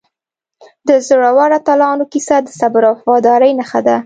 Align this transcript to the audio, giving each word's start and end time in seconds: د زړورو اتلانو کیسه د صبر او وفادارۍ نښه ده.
د 0.87 0.89
زړورو 1.07 1.55
اتلانو 1.59 2.03
کیسه 2.11 2.35
د 2.41 2.47
صبر 2.59 2.81
او 2.89 2.93
وفادارۍ 2.97 3.51
نښه 3.59 3.79
ده. 3.87 3.97